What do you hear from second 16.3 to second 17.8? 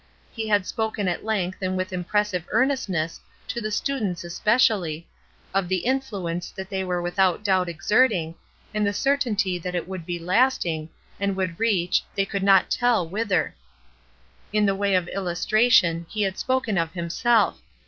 spoken of himself.